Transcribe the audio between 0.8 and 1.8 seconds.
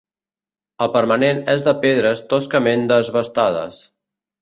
El permanent és de